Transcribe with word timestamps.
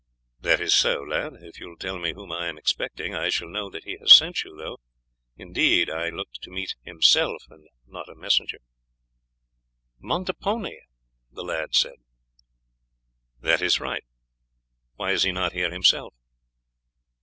"That 0.39 0.59
is 0.59 0.73
so, 0.73 1.01
lad. 1.03 1.33
If 1.41 1.59
you 1.59 1.69
will 1.69 1.77
tell 1.77 1.99
me 1.99 2.13
whom 2.13 2.31
I 2.31 2.47
am 2.47 2.57
expecting 2.57 3.13
I 3.13 3.29
shall 3.29 3.47
know 3.47 3.69
that 3.69 3.83
he 3.83 3.97
has 3.99 4.11
sent 4.11 4.43
you, 4.43 4.57
though, 4.57 4.79
indeed, 5.37 5.91
I 5.91 6.09
looked 6.09 6.41
to 6.41 6.49
meet 6.49 6.73
himself 6.81 7.43
and 7.51 7.67
not 7.85 8.09
a 8.09 8.15
messenger." 8.15 8.57
"Montepone," 9.99 10.79
the 11.31 11.43
lad 11.43 11.75
said. 11.75 11.97
"That 13.41 13.61
is 13.61 13.79
right. 13.79 14.03
Why 14.95 15.11
is 15.11 15.21
he 15.21 15.31
not 15.31 15.53
here 15.53 15.69
himself?" 15.71 16.15